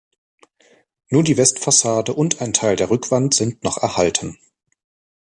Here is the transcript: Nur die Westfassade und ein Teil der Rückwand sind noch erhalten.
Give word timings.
Nur 1.09 1.21
die 1.23 1.37
Westfassade 1.37 2.13
und 2.15 2.41
ein 2.41 2.53
Teil 2.53 2.75
der 2.75 2.89
Rückwand 2.89 3.35
sind 3.35 3.63
noch 3.63 3.77
erhalten. 3.77 4.39